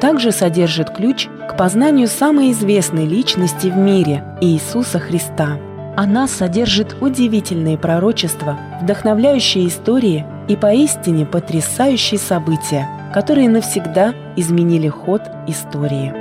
[0.00, 5.58] также содержит ключ к познанию самой известной личности в мире– Иисуса Христа.
[5.96, 16.14] Она содержит удивительные пророчества, вдохновляющие истории и поистине потрясающие события, которые навсегда изменили ход истории.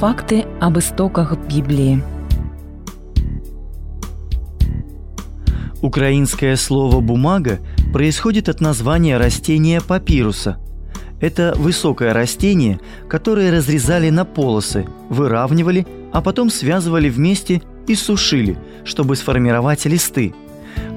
[0.00, 2.02] Факты об истоках Библии–
[5.86, 7.60] Украинское слово «бумага»
[7.92, 10.58] происходит от названия растения папируса.
[11.20, 19.14] Это высокое растение, которое разрезали на полосы, выравнивали, а потом связывали вместе и сушили, чтобы
[19.14, 20.34] сформировать листы.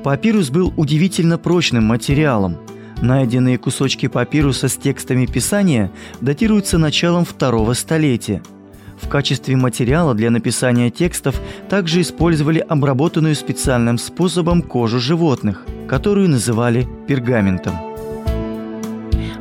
[0.03, 2.57] Папирус был удивительно прочным материалом.
[2.99, 8.41] Найденные кусочки папируса с текстами Писания датируются началом второго столетия–
[9.01, 16.87] в качестве материала для написания текстов также использовали обработанную специальным способом кожу животных, которую называли
[17.07, 17.73] пергаментом.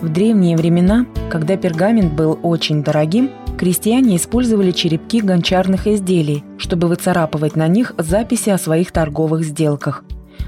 [0.01, 7.57] В древние времена, когда пергамент был очень дорогим, крестьяне использовали черепки гончарных изделий, чтобы выцарапывать
[7.57, 10.05] на них записи о своих торговых сделках.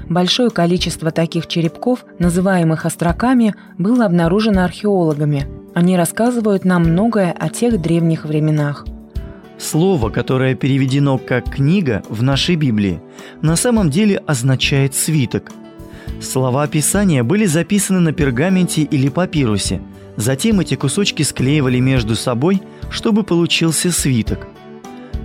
[0.07, 5.47] Большое количество таких черепков, называемых остроками, было обнаружено археологами.
[5.73, 8.85] Они рассказывают нам многое о тех древних временах.
[9.61, 12.99] Слово, которое переведено как «книга» в нашей Библии,
[13.43, 15.51] на самом деле означает «свиток».
[16.19, 19.79] Слова Писания были записаны на пергаменте или папирусе.
[20.17, 24.47] Затем эти кусочки склеивали между собой, чтобы получился свиток.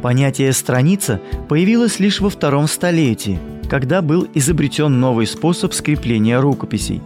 [0.02, 3.38] Понятие «страница» появилось лишь во втором столетии,
[3.70, 7.00] когда был изобретен новый способ скрепления рукописей.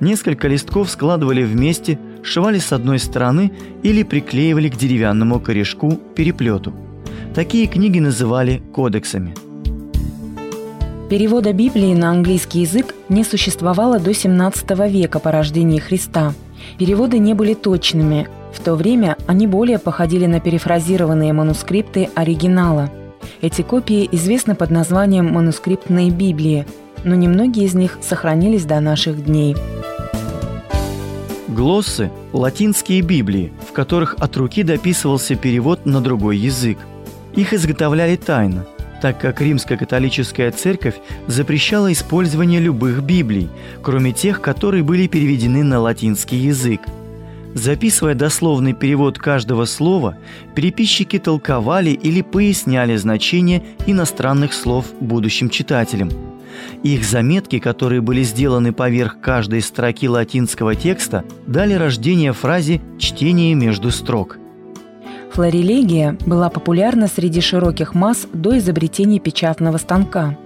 [0.00, 3.52] Несколько листков складывали вместе– сшивали с одной стороны
[3.82, 6.72] или приклеивали к деревянному корешку переплету.
[7.34, 9.34] Такие книги называли кодексами.
[11.08, 16.32] Перевода Библии на английский язык не существовало до 17 века по рождении Христа.
[16.78, 18.28] Переводы не были точными.
[18.54, 22.90] В то время они более походили на перефразированные манускрипты оригинала.
[23.40, 26.66] Эти копии известны под названием «манускриптные Библии»,
[27.04, 29.56] но немногие из них сохранились до наших дней.
[31.52, 36.78] Глоссы– латинские Библии, в которых от руки дописывался перевод на другой язык.
[37.36, 38.64] Их изготовляли тайно,
[39.02, 40.94] так как Римская католическая церковь
[41.26, 43.50] запрещала использование любых Библий,
[43.82, 46.80] кроме тех, которые были переведены на латинский язык.
[47.52, 50.16] Записывая дословный перевод каждого слова,
[50.54, 56.08] переписчики толковали или поясняли значение иностранных слов будущим читателям–
[56.82, 63.90] их заметки, которые были сделаны поверх каждой строки латинского текста, дали рождение фразе «чтение между
[63.90, 64.38] строк».
[65.32, 70.36] Флорелегия была популярна среди широких масс до изобретения печатного станка.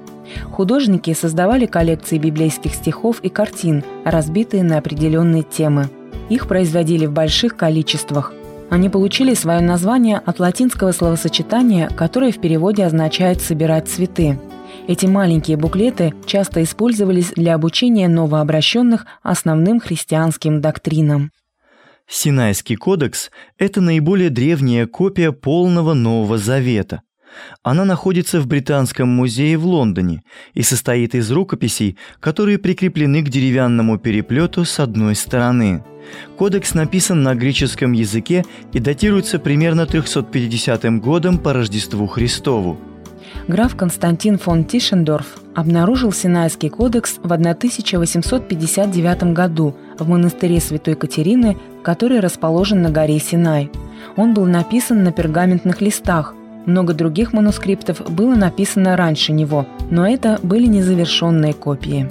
[0.52, 5.88] Художники создавали коллекции библейских стихов и картин, разбитые на определенные темы.
[6.28, 8.32] Их производили в больших количествах.
[8.70, 14.38] Они получили свое название от латинского словосочетания, которое в переводе означает «собирать цветы».
[14.88, 21.32] Эти маленькие буклеты часто использовались для обучения новообращенных основным христианским доктринам.
[22.06, 27.00] Синайский кодекс– это наиболее древняя копия полного Нового Завета.
[27.64, 30.22] Она находится в Британском музее в Лондоне
[30.54, 35.84] и состоит из рукописей, которые прикреплены к деревянному переплету с одной стороны.
[36.38, 42.78] Кодекс написан на греческом языке и датируется примерно 350 годом по Рождеству Христову
[43.48, 52.20] граф Константин фон Тишендорф обнаружил Синайский кодекс в 1859 году в монастыре Святой Катерины, который
[52.20, 53.70] расположен на горе Синай.
[54.16, 56.34] Он был написан на пергаментных листах.
[56.66, 62.08] Много других манускриптов было написано раньше него, но это были незавершенные копии.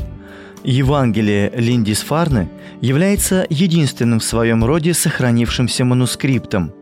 [0.65, 2.49] Евангелие Линдисфарны
[2.81, 6.73] является единственным в своем роде сохранившимся манускриптом.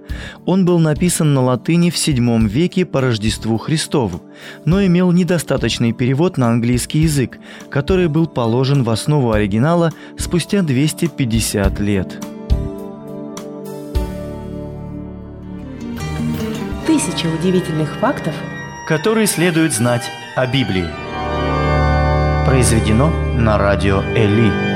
[0.46, 4.22] Он был написан на латыни в VII веке по Рождеству Христову,
[4.64, 7.40] но имел недостаточный перевод на английский язык,
[7.70, 12.24] который был положен в основу оригинала спустя 250 лет.
[16.88, 18.34] Тысяча удивительных фактов,
[18.88, 20.04] которые следует знать
[20.36, 21.03] о Библии.
[22.46, 24.73] Произведено на радио Эли.